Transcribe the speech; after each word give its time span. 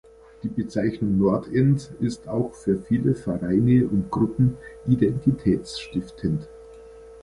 Die 0.41 0.47
Bezeichnung 0.47 1.19
Nordend 1.19 1.91
ist 1.99 2.27
auch 2.27 2.55
für 2.55 2.75
viele 2.79 3.13
Vereine 3.13 3.85
und 3.87 4.09
Gruppen 4.09 4.57
identitätsstiftend. 4.87 6.47